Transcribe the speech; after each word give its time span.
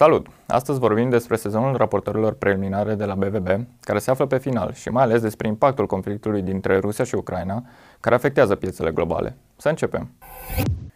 Salut! 0.00 0.26
Astăzi 0.46 0.78
vorbim 0.78 1.10
despre 1.10 1.36
sezonul 1.36 1.76
raportărilor 1.76 2.32
preliminare 2.32 2.94
de 2.94 3.04
la 3.04 3.14
BVB, 3.14 3.48
care 3.80 3.98
se 3.98 4.10
află 4.10 4.26
pe 4.26 4.38
final 4.38 4.72
și 4.72 4.88
mai 4.88 5.02
ales 5.02 5.20
despre 5.20 5.48
impactul 5.48 5.86
conflictului 5.86 6.42
dintre 6.42 6.78
Rusia 6.78 7.04
și 7.04 7.14
Ucraina, 7.14 7.64
care 8.00 8.14
afectează 8.14 8.54
piețele 8.54 8.90
globale. 8.90 9.36
Să 9.56 9.68
începem! 9.68 10.10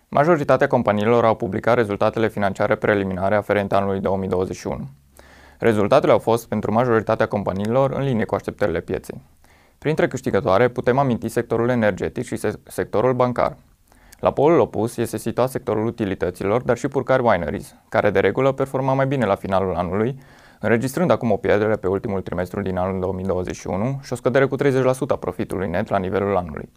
Majoritatea 0.09 0.67
companiilor 0.67 1.25
au 1.25 1.35
publicat 1.35 1.75
rezultatele 1.75 2.29
financiare 2.29 2.75
preliminare 2.75 3.35
aferente 3.35 3.75
anului 3.75 4.01
2021. 4.01 4.89
Rezultatele 5.59 6.13
au 6.13 6.19
fost 6.19 6.49
pentru 6.49 6.73
majoritatea 6.73 7.27
companiilor 7.27 7.91
în 7.91 8.03
linie 8.03 8.25
cu 8.25 8.35
așteptările 8.35 8.81
pieței. 8.81 9.21
Printre 9.79 10.09
câștigătoare 10.09 10.69
putem 10.69 10.99
aminti 10.99 11.29
sectorul 11.29 11.69
energetic 11.69 12.25
și 12.25 12.37
sectorul 12.67 13.15
bancar, 13.15 13.57
la 14.25 14.33
polul 14.33 14.59
opus 14.59 14.97
este 14.97 15.17
situat 15.17 15.51
sectorul 15.51 15.87
utilităților, 15.87 16.63
dar 16.63 16.77
și 16.77 16.89
Purcari 16.89 17.23
Wineries, 17.23 17.75
care 17.89 18.11
de 18.11 18.21
regulă 18.21 18.53
performa 18.53 18.93
mai 18.93 19.07
bine 19.07 19.25
la 19.25 19.35
finalul 19.35 19.75
anului, 19.75 20.19
înregistrând 20.61 21.11
acum 21.11 21.31
o 21.31 21.37
pierdere 21.37 21.77
pe 21.77 21.87
ultimul 21.87 22.21
trimestru 22.21 22.63
din 22.63 22.77
anul 22.77 23.01
2021 23.01 24.01
și 24.03 24.13
o 24.13 24.17
scădere 24.17 24.47
cu 24.47 24.57
30% 24.57 24.63
a 25.09 25.17
profitului 25.17 25.69
net 25.69 25.89
la 25.89 25.99
nivelul 25.99 26.37
anului. 26.37 26.69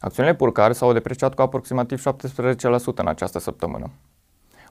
Acțiunile 0.00 0.34
Purcari 0.34 0.74
s-au 0.74 0.92
depreciat 0.92 1.34
cu 1.34 1.42
aproximativ 1.42 2.02
17% 2.02 2.04
în 2.94 3.06
această 3.06 3.38
săptămână. 3.38 3.90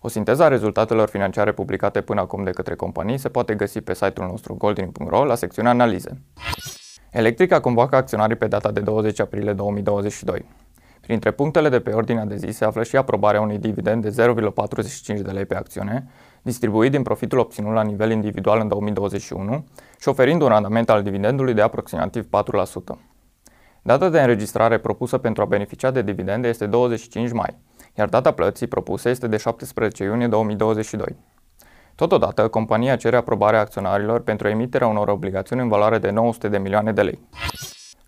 O 0.01 0.07
sinteză 0.07 0.43
a 0.43 0.47
rezultatelor 0.47 1.09
financiare 1.09 1.51
publicate 1.51 2.01
până 2.01 2.21
acum 2.21 2.43
de 2.43 2.51
către 2.51 2.75
companii 2.75 3.17
se 3.17 3.29
poate 3.29 3.55
găsi 3.55 3.81
pe 3.81 3.93
site-ul 3.93 4.27
nostru 4.27 4.55
goldin.ro 4.55 5.25
la 5.25 5.35
secțiunea 5.35 5.71
analize. 5.71 6.21
Electrica 7.11 7.59
convoacă 7.59 7.95
acționarii 7.95 8.35
pe 8.35 8.47
data 8.47 8.71
de 8.71 8.79
20 8.79 9.19
aprilie 9.19 9.53
2022. 9.53 10.45
Printre 11.09 11.31
punctele 11.31 11.69
de 11.69 11.79
pe 11.79 11.91
ordinea 11.91 12.25
de 12.25 12.35
zi 12.35 12.51
se 12.51 12.65
află 12.65 12.83
și 12.83 12.95
aprobarea 12.95 13.41
unui 13.41 13.57
dividend 13.57 14.09
de 14.09 14.33
0,45 15.15 15.21
de 15.21 15.31
lei 15.31 15.45
pe 15.45 15.55
acțiune, 15.55 16.07
distribuit 16.41 16.91
din 16.91 17.03
profitul 17.03 17.37
obținut 17.37 17.73
la 17.73 17.81
nivel 17.83 18.11
individual 18.11 18.59
în 18.59 18.67
2021 18.67 19.65
și 19.99 20.07
oferind 20.07 20.41
un 20.41 20.47
randament 20.47 20.89
al 20.89 21.03
dividendului 21.03 21.53
de 21.53 21.61
aproximativ 21.61 22.25
4%. 22.25 22.27
Data 23.81 24.09
de 24.09 24.19
înregistrare 24.19 24.77
propusă 24.77 25.17
pentru 25.17 25.41
a 25.41 25.45
beneficia 25.45 25.91
de 25.91 26.01
dividende 26.01 26.47
este 26.47 26.65
25 26.65 27.31
mai, 27.31 27.57
iar 27.97 28.09
data 28.09 28.31
plății 28.31 28.67
propusă 28.67 29.09
este 29.09 29.27
de 29.27 29.37
17 29.37 30.03
iunie 30.03 30.27
2022. 30.27 31.15
Totodată, 31.95 32.47
compania 32.47 32.95
cere 32.95 33.15
aprobarea 33.15 33.59
acționarilor 33.59 34.21
pentru 34.21 34.47
emiterea 34.47 34.87
unor 34.87 35.07
obligațiuni 35.07 35.61
în 35.61 35.67
valoare 35.67 35.97
de 35.97 36.09
900 36.09 36.47
de 36.47 36.57
milioane 36.57 36.91
de 36.91 37.01
lei. 37.01 37.19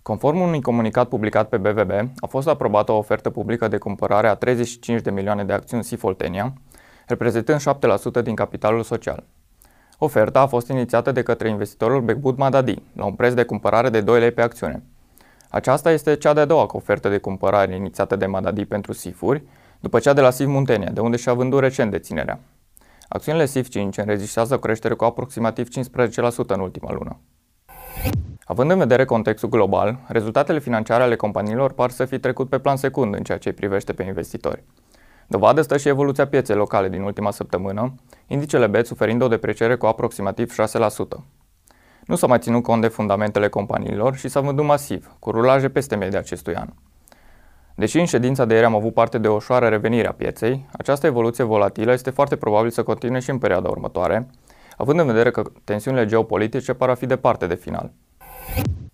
Conform 0.02 0.40
unui 0.40 0.62
comunicat 0.62 1.08
publicat 1.08 1.50
pe 1.50 1.58
BVB, 1.58 1.92
a 2.16 2.26
fost 2.28 2.48
aprobată 2.48 2.92
o 2.92 2.98
ofertă 2.98 3.30
publică 3.30 3.68
de 3.68 3.78
cumpărare 3.78 4.28
a 4.28 4.36
35 4.36 5.02
de 5.02 5.12
milioane 5.12 5.44
de 5.44 5.54
acțiuni 5.54 5.84
Sifoltenia, 5.84 6.54
reprezentând 7.08 7.60
7% 8.20 8.24
din 8.24 8.36
capitalul 8.36 8.84
social. 8.84 9.24
Oferta 9.98 10.40
a 10.40 10.48
fost 10.48 10.68
inițiată 10.68 11.12
de 11.12 11.24
către 11.24 11.50
investitorul 11.50 12.02
Becbud 12.02 12.38
Madadi, 12.38 12.82
la 12.96 13.06
un 13.06 13.14
preț 13.14 13.34
de 13.34 13.44
cumpărare 13.44 13.90
de 13.90 14.02
2 14.02 14.20
lei 14.20 14.32
pe 14.32 14.42
acțiune. 14.42 14.84
Aceasta 15.50 15.92
este 15.92 16.16
cea 16.16 16.34
de-a 16.34 16.46
doua 16.46 16.68
ofertă 16.72 17.10
de 17.10 17.18
cumpărare 17.18 17.76
inițiată 17.76 18.16
de 18.16 18.26
Madadi 18.26 18.66
pentru 18.66 18.94
SIF-uri, 18.94 19.44
după 19.80 20.00
cea 20.00 20.14
de 20.14 20.22
la 20.22 20.30
SIF 20.30 20.48
Muntenia, 20.48 20.90
de 20.90 21.00
unde 21.00 21.18
și-a 21.18 21.34
vândut 21.34 21.60
recent 21.60 21.92
deținerea. 21.92 22.40
Acțiunile 23.08 23.46
SIF 23.46 23.70
5 23.70 23.98
înregistrează 23.98 24.54
o 24.54 24.60
creștere 24.60 24.94
cu 24.94 25.04
aproximativ 25.04 25.68
15% 25.68 26.48
în 26.48 26.60
ultima 26.60 26.92
lună. 26.92 27.20
Având 28.52 28.72
în 28.72 28.78
vedere 28.78 29.06
contextul 29.06 29.50
global, 29.50 30.00
rezultatele 30.08 30.60
financiare 30.60 31.04
ale 31.04 31.16
companiilor 31.16 31.72
par 31.74 31.90
să 31.90 32.06
fi 32.06 32.20
trecut 32.20 32.50
pe 32.50 32.60
plan 32.60 32.76
secund 32.76 33.16
în 33.16 33.24
ceea 33.24 33.38
ce 33.38 33.50
îi 33.50 33.56
privește 33.56 33.94
pe 33.94 34.04
investitori. 34.04 34.64
Dovadă 35.28 35.62
stă 35.62 35.78
și 35.78 35.88
evoluția 35.88 36.28
pieței 36.28 36.56
locale 36.56 36.90
din 36.90 37.02
ultima 37.02 37.32
săptămână, 37.32 37.96
indicele 38.28 38.68
BET 38.68 38.86
suferind 38.86 39.22
o 39.22 39.28
depreciere 39.28 39.76
cu 39.76 39.86
aproximativ 39.86 40.54
6%. 40.54 40.58
Nu 42.06 42.16
s-a 42.16 42.28
mai 42.28 42.40
ținut 42.40 42.64
cont 42.64 42.82
de 42.82 42.88
fundamentele 42.88 43.50
companiilor 43.50 44.16
și 44.16 44.28
s-a 44.28 44.40
vândut 44.40 44.66
masiv, 44.66 45.16
cu 45.20 45.32
rulaje 45.32 45.70
peste 45.70 45.96
media 45.96 46.20
acestui 46.20 46.56
an. 46.56 46.68
Deși 47.76 48.00
în 48.00 48.06
ședința 48.06 48.46
de 48.46 48.54
ieri 48.54 48.66
am 48.66 48.76
avut 48.76 48.94
parte 48.94 49.18
de 49.18 49.28
o 49.28 49.34
ușoară 49.34 49.68
revenire 49.68 50.08
a 50.08 50.14
pieței, 50.14 50.66
această 50.72 51.06
evoluție 51.08 51.44
volatilă 51.44 51.92
este 51.92 52.10
foarte 52.10 52.36
probabil 52.36 52.70
să 52.70 52.84
continue 52.84 53.20
și 53.20 53.30
în 53.30 53.38
perioada 53.38 53.70
următoare, 53.70 54.28
având 54.78 55.00
în 55.00 55.06
vedere 55.06 55.32
că 55.32 55.44
tensiunile 55.64 56.06
geopolitice 56.06 56.74
par 56.74 56.90
a 56.90 56.96
fi 56.96 57.06
departe 57.06 57.48
de 57.48 57.56
final. 57.56 57.92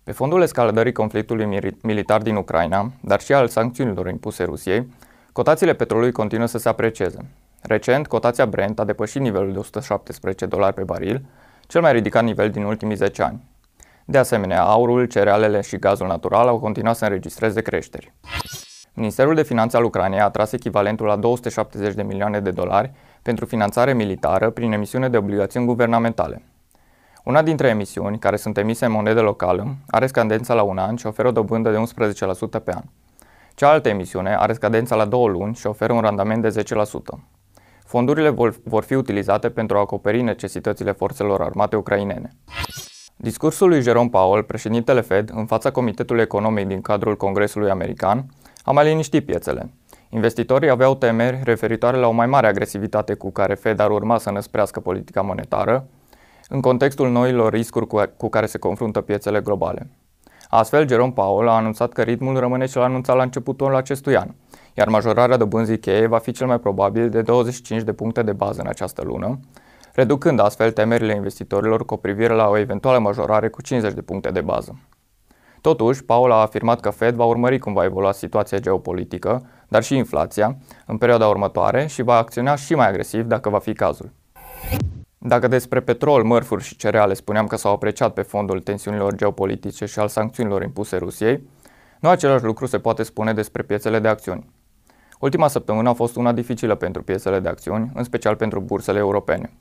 Pe 0.08 0.14
fondul 0.14 0.42
escaladării 0.42 0.92
conflictului 0.92 1.74
militar 1.82 2.22
din 2.22 2.36
Ucraina, 2.36 2.92
dar 3.00 3.20
și 3.20 3.32
al 3.32 3.48
sancțiunilor 3.48 4.08
impuse 4.08 4.44
Rusiei, 4.44 4.92
cotațiile 5.32 5.74
petrolului 5.74 6.12
continuă 6.12 6.46
să 6.46 6.58
se 6.58 6.68
aprecieze. 6.68 7.18
Recent, 7.60 8.06
cotația 8.06 8.46
Brent 8.46 8.78
a 8.78 8.84
depășit 8.84 9.20
nivelul 9.20 9.52
de 9.52 9.58
117 9.58 10.46
dolari 10.46 10.74
pe 10.74 10.82
baril, 10.82 11.24
cel 11.66 11.80
mai 11.80 11.92
ridicat 11.92 12.24
nivel 12.24 12.50
din 12.50 12.62
ultimii 12.62 12.96
10 12.96 13.22
ani. 13.22 13.42
De 14.04 14.18
asemenea, 14.18 14.62
aurul, 14.62 15.04
cerealele 15.04 15.60
și 15.60 15.76
gazul 15.76 16.06
natural 16.06 16.48
au 16.48 16.58
continuat 16.58 16.96
să 16.96 17.04
înregistreze 17.04 17.60
creșteri. 17.60 18.12
Ministerul 18.94 19.34
de 19.34 19.42
Finanțe 19.42 19.76
al 19.76 19.84
Ucrainei 19.84 20.20
a 20.20 20.28
tras 20.28 20.52
echivalentul 20.52 21.06
la 21.06 21.16
270 21.16 21.94
de 21.94 22.02
milioane 22.02 22.40
de 22.40 22.50
dolari 22.50 22.92
pentru 23.22 23.46
finanțare 23.46 23.94
militară 23.94 24.50
prin 24.50 24.72
emisiune 24.72 25.08
de 25.08 25.16
obligațiuni 25.16 25.66
guvernamentale. 25.66 26.42
Una 27.28 27.42
dintre 27.42 27.68
emisiuni, 27.68 28.18
care 28.18 28.36
sunt 28.36 28.58
emise 28.58 28.84
în 28.84 28.92
monedă 28.92 29.20
locală, 29.20 29.76
are 29.90 30.06
scadența 30.06 30.54
la 30.54 30.62
un 30.62 30.78
an 30.78 30.96
și 30.96 31.06
oferă 31.06 31.28
o 31.28 31.30
dobândă 31.30 31.70
de 31.70 31.76
11% 32.58 32.62
pe 32.64 32.72
an. 32.74 32.82
Cealaltă 33.54 33.88
emisiune 33.88 34.36
are 34.36 34.52
scadența 34.52 34.96
la 34.96 35.04
două 35.04 35.28
luni 35.28 35.54
și 35.54 35.66
oferă 35.66 35.92
un 35.92 36.00
randament 36.00 36.42
de 36.42 36.62
10%. 36.62 36.64
Fondurile 37.84 38.28
vor 38.64 38.84
fi 38.84 38.94
utilizate 38.94 39.48
pentru 39.50 39.76
a 39.76 39.80
acoperi 39.80 40.22
necesitățile 40.22 40.92
forțelor 40.92 41.42
armate 41.42 41.76
ucrainene. 41.76 42.30
Discursul 43.16 43.68
lui 43.68 43.82
Jerome 43.82 44.08
Powell, 44.08 44.42
președintele 44.42 45.00
Fed, 45.00 45.30
în 45.34 45.46
fața 45.46 45.70
Comitetului 45.70 46.22
Economic 46.22 46.66
din 46.66 46.80
cadrul 46.80 47.16
Congresului 47.16 47.70
American, 47.70 48.26
a 48.62 48.70
mai 48.70 48.84
liniștit 48.84 49.24
piețele. 49.24 49.70
Investitorii 50.08 50.70
aveau 50.70 50.94
temeri 50.94 51.40
referitoare 51.44 51.96
la 51.96 52.06
o 52.06 52.12
mai 52.12 52.26
mare 52.26 52.46
agresivitate 52.46 53.14
cu 53.14 53.30
care 53.30 53.54
Fed 53.54 53.80
ar 53.80 53.90
urma 53.90 54.18
să 54.18 54.30
năsprească 54.30 54.80
politica 54.80 55.20
monetară, 55.20 55.86
în 56.48 56.60
contextul 56.60 57.10
noilor 57.10 57.52
riscuri 57.52 57.86
cu 58.16 58.28
care 58.28 58.46
se 58.46 58.58
confruntă 58.58 59.00
piețele 59.00 59.40
globale. 59.40 59.90
Astfel, 60.48 60.88
Jerome 60.88 61.12
Powell 61.12 61.48
a 61.48 61.56
anunțat 61.56 61.92
că 61.92 62.02
ritmul 62.02 62.38
rămâne 62.38 62.66
cel 62.66 62.82
anunțat 62.82 63.16
la 63.16 63.22
începutul 63.22 63.74
acestui 63.74 64.16
an, 64.16 64.28
iar 64.74 64.88
majorarea 64.88 65.36
dobânzii 65.36 65.78
cheie 65.78 66.06
va 66.06 66.18
fi 66.18 66.32
cel 66.32 66.46
mai 66.46 66.58
probabil 66.58 67.08
de 67.08 67.22
25 67.22 67.82
de 67.82 67.92
puncte 67.92 68.22
de 68.22 68.32
bază 68.32 68.60
în 68.60 68.66
această 68.66 69.02
lună, 69.04 69.40
reducând 69.92 70.40
astfel 70.40 70.70
temerile 70.70 71.14
investitorilor 71.14 71.84
cu 71.84 71.96
privire 71.96 72.34
la 72.34 72.48
o 72.48 72.58
eventuală 72.58 72.98
majorare 72.98 73.48
cu 73.48 73.62
50 73.62 73.94
de 73.94 74.02
puncte 74.02 74.30
de 74.30 74.40
bază. 74.40 74.78
Totuși, 75.60 76.04
Paul 76.04 76.32
a 76.32 76.34
afirmat 76.40 76.80
că 76.80 76.90
Fed 76.90 77.14
va 77.14 77.24
urmări 77.24 77.58
cum 77.58 77.72
va 77.72 77.84
evolua 77.84 78.12
situația 78.12 78.58
geopolitică, 78.58 79.46
dar 79.68 79.82
și 79.82 79.96
inflația, 79.96 80.56
în 80.86 80.98
perioada 80.98 81.28
următoare 81.28 81.86
și 81.86 82.02
va 82.02 82.16
acționa 82.16 82.54
și 82.54 82.74
mai 82.74 82.88
agresiv 82.88 83.24
dacă 83.24 83.48
va 83.48 83.58
fi 83.58 83.72
cazul. 83.72 84.10
Dacă 85.28 85.48
despre 85.48 85.80
petrol, 85.80 86.24
mărfuri 86.24 86.62
și 86.62 86.76
cereale 86.76 87.14
spuneam 87.14 87.46
că 87.46 87.56
s-au 87.56 87.72
apreciat 87.72 88.12
pe 88.12 88.22
fondul 88.22 88.60
tensiunilor 88.60 89.14
geopolitice 89.14 89.86
și 89.86 89.98
al 89.98 90.08
sancțiunilor 90.08 90.62
impuse 90.62 90.96
Rusiei, 90.96 91.48
nu 92.00 92.08
același 92.08 92.44
lucru 92.44 92.66
se 92.66 92.78
poate 92.78 93.02
spune 93.02 93.32
despre 93.32 93.62
piețele 93.62 93.98
de 93.98 94.08
acțiuni. 94.08 94.50
Ultima 95.20 95.48
săptămână 95.48 95.88
a 95.88 95.92
fost 95.92 96.16
una 96.16 96.32
dificilă 96.32 96.74
pentru 96.74 97.02
piețele 97.02 97.40
de 97.40 97.48
acțiuni, 97.48 97.90
în 97.94 98.04
special 98.04 98.36
pentru 98.36 98.60
bursele 98.60 98.98
europene. 98.98 99.52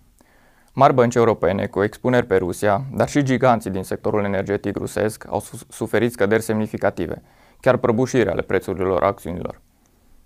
Mari 0.73 0.93
bănci 0.93 1.15
europene 1.15 1.65
cu 1.65 1.83
expuneri 1.83 2.25
pe 2.25 2.35
Rusia, 2.35 2.83
dar 2.93 3.09
și 3.09 3.23
giganții 3.23 3.71
din 3.71 3.83
sectorul 3.83 4.23
energetic 4.23 4.77
rusesc 4.77 5.25
au 5.29 5.43
suferit 5.69 6.11
scăderi 6.11 6.41
semnificative, 6.41 7.21
chiar 7.59 7.77
prăbușiri 7.77 8.29
ale 8.29 8.41
prețurilor 8.41 9.03
acțiunilor. 9.03 9.61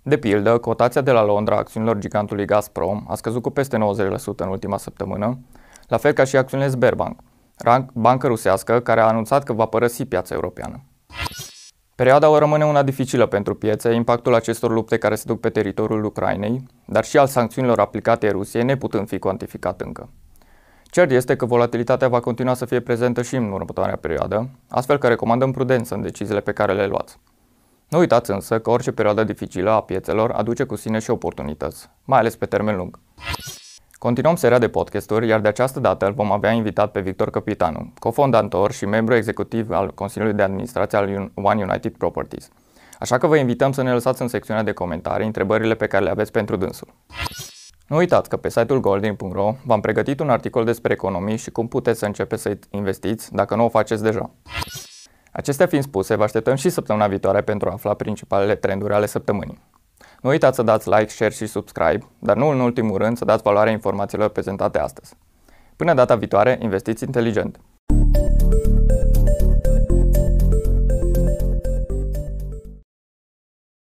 De 0.04 0.16
pildă, 0.16 0.58
cotația 0.58 1.00
de 1.00 1.10
la 1.10 1.24
Londra 1.24 1.56
acțiunilor 1.56 1.98
gigantului 1.98 2.44
Gazprom 2.44 3.04
a 3.08 3.14
scăzut 3.14 3.42
cu 3.42 3.50
peste 3.50 3.76
90% 3.76 3.80
în 4.36 4.48
ultima 4.48 4.76
săptămână, 4.76 5.38
la 5.88 5.96
fel 5.96 6.12
ca 6.12 6.24
și 6.24 6.36
acțiunile 6.36 6.68
Sberbank, 6.68 7.20
bancă 7.92 8.26
rusească 8.26 8.80
care 8.80 9.00
a 9.00 9.06
anunțat 9.06 9.42
că 9.42 9.52
va 9.52 9.66
părăsi 9.66 10.04
piața 10.04 10.34
europeană. 10.34 10.84
Perioada 11.94 12.28
o 12.28 12.38
rămâne 12.38 12.64
una 12.64 12.82
dificilă 12.82 13.26
pentru 13.26 13.54
piețe, 13.54 13.92
impactul 13.92 14.34
acestor 14.34 14.70
lupte 14.70 14.98
care 14.98 15.14
se 15.14 15.24
duc 15.26 15.40
pe 15.40 15.50
teritoriul 15.50 16.04
Ucrainei, 16.04 16.66
dar 16.84 17.04
și 17.04 17.18
al 17.18 17.26
sancțiunilor 17.26 17.80
aplicate 17.80 18.30
Rusiei 18.30 18.62
neputând 18.62 19.08
fi 19.08 19.18
cuantificat 19.18 19.80
încă. 19.80 20.08
Cert 20.84 21.10
este 21.10 21.36
că 21.36 21.46
volatilitatea 21.46 22.08
va 22.08 22.20
continua 22.20 22.54
să 22.54 22.64
fie 22.64 22.80
prezentă 22.80 23.22
și 23.22 23.36
în 23.36 23.52
următoarea 23.52 23.96
perioadă, 23.96 24.48
astfel 24.68 24.98
că 24.98 25.08
recomandăm 25.08 25.50
prudență 25.50 25.94
în 25.94 26.02
deciziile 26.02 26.40
pe 26.40 26.52
care 26.52 26.72
le 26.72 26.86
luați. 26.86 27.18
Nu 27.92 27.98
uitați 27.98 28.30
însă 28.30 28.60
că 28.60 28.70
orice 28.70 28.92
perioadă 28.92 29.24
dificilă 29.24 29.70
a 29.70 29.82
piețelor 29.82 30.30
aduce 30.30 30.64
cu 30.64 30.76
sine 30.76 30.98
și 30.98 31.10
oportunități, 31.10 31.90
mai 32.04 32.18
ales 32.18 32.36
pe 32.36 32.46
termen 32.46 32.76
lung. 32.76 32.98
Continuăm 33.92 34.36
seria 34.36 34.58
de 34.58 34.68
podcasturi, 34.68 35.26
iar 35.26 35.40
de 35.40 35.48
această 35.48 35.80
dată 35.80 36.06
îl 36.06 36.12
vom 36.12 36.32
avea 36.32 36.50
invitat 36.50 36.90
pe 36.90 37.00
Victor 37.00 37.30
Capitanu, 37.30 37.92
cofondator 37.98 38.72
și 38.72 38.84
membru 38.84 39.14
executiv 39.14 39.70
al 39.70 39.90
Consiliului 39.94 40.36
de 40.36 40.42
Administrație 40.42 40.98
al 40.98 41.32
One 41.34 41.62
United 41.62 41.96
Properties. 41.96 42.48
Așa 42.98 43.18
că 43.18 43.26
vă 43.26 43.36
invităm 43.36 43.72
să 43.72 43.82
ne 43.82 43.92
lăsați 43.92 44.22
în 44.22 44.28
secțiunea 44.28 44.62
de 44.62 44.72
comentarii 44.72 45.26
întrebările 45.26 45.74
pe 45.74 45.86
care 45.86 46.04
le 46.04 46.10
aveți 46.10 46.32
pentru 46.32 46.56
dânsul. 46.56 46.94
Nu 47.86 47.96
uitați 47.96 48.28
că 48.28 48.36
pe 48.36 48.50
site-ul 48.50 48.80
golding.ro 48.80 49.54
v-am 49.64 49.80
pregătit 49.80 50.20
un 50.20 50.30
articol 50.30 50.64
despre 50.64 50.92
economii 50.92 51.36
și 51.36 51.50
cum 51.50 51.68
puteți 51.68 51.98
să 51.98 52.06
începeți 52.06 52.42
să 52.42 52.58
investiți 52.70 53.32
dacă 53.32 53.54
nu 53.54 53.64
o 53.64 53.68
faceți 53.68 54.02
deja. 54.02 54.30
Acestea 55.32 55.66
fiind 55.66 55.84
spuse, 55.84 56.14
vă 56.14 56.22
așteptăm 56.22 56.54
și 56.54 56.70
săptămâna 56.70 57.06
viitoare 57.06 57.40
pentru 57.40 57.68
a 57.68 57.72
afla 57.72 57.94
principalele 57.94 58.54
trenduri 58.54 58.94
ale 58.94 59.06
săptămânii. 59.06 59.60
Nu 60.20 60.30
uitați 60.30 60.56
să 60.56 60.62
dați 60.62 60.88
like, 60.88 61.08
share 61.08 61.32
și 61.32 61.46
subscribe, 61.46 62.06
dar 62.18 62.36
nu 62.36 62.48
în 62.48 62.60
ultimul 62.60 62.98
rând 62.98 63.16
să 63.16 63.24
dați 63.24 63.42
valoarea 63.42 63.72
informațiilor 63.72 64.28
prezentate 64.28 64.78
astăzi. 64.78 65.14
Până 65.76 65.94
data 65.94 66.14
viitoare, 66.14 66.58
investiți 66.62 67.04
inteligent! 67.04 67.60